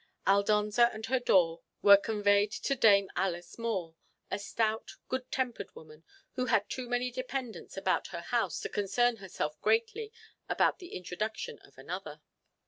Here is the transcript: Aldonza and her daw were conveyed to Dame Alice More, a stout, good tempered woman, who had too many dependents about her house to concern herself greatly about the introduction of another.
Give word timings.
Aldonza 0.25 0.89
and 0.95 1.05
her 1.05 1.19
daw 1.19 1.59
were 1.83 1.95
conveyed 1.95 2.51
to 2.51 2.73
Dame 2.75 3.11
Alice 3.15 3.59
More, 3.59 3.93
a 4.31 4.39
stout, 4.39 4.93
good 5.09 5.31
tempered 5.31 5.75
woman, 5.75 6.03
who 6.31 6.45
had 6.47 6.67
too 6.71 6.89
many 6.89 7.11
dependents 7.11 7.77
about 7.77 8.07
her 8.07 8.21
house 8.21 8.59
to 8.61 8.69
concern 8.69 9.17
herself 9.17 9.61
greatly 9.61 10.11
about 10.49 10.79
the 10.79 10.95
introduction 10.95 11.59
of 11.59 11.77
another. 11.77 12.19